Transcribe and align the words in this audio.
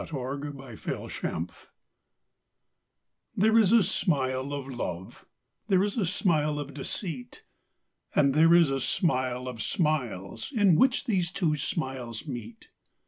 The 0.01 0.77
Smile 0.77 1.47
THERE 3.37 3.57
is 3.59 3.71
a 3.71 3.83
smile 3.83 4.51
of 4.51 4.67
love, 4.67 5.25
And 5.69 5.69
there 5.69 5.83
is 5.83 5.95
a 5.95 6.07
smile 6.07 6.57
of 6.57 6.73
deceit, 6.73 7.43
And 8.15 8.33
there 8.33 8.55
is 8.55 8.71
a 8.71 8.79
smile 8.81 9.47
of 9.47 9.57
smilesIn 9.57 10.75
which 10.75 11.05
these 11.05 11.31
two 11.31 11.55
smiles 11.55 12.27
meet. 12.27 12.69